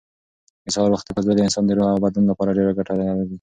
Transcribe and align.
د 0.63 0.67
سهار 0.75 0.91
وختي 0.93 1.11
پاڅېدل 1.15 1.35
د 1.37 1.39
انسان 1.45 1.63
د 1.65 1.71
روح 1.77 1.87
او 1.93 2.03
بدن 2.05 2.23
لپاره 2.27 2.55
ډېر 2.57 2.67
ګټور 2.77 2.99
دي. 3.17 3.27